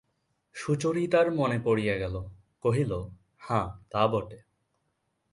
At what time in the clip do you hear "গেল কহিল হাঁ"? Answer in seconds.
1.97-3.67